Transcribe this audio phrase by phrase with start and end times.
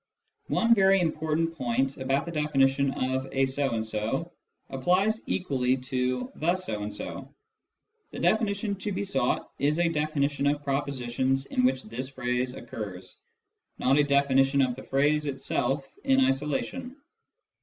[0.47, 4.33] One very important point about the definition of" a so and so"
[4.71, 7.31] ['applies equally to" the so and so";
[8.11, 12.55] the definition to be sought j is a definition of propositions in which this phrase
[12.55, 13.21] occurs,
[13.77, 16.95] not a [definition of the phrase itself in isolation.